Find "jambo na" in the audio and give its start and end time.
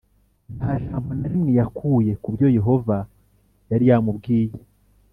0.85-1.27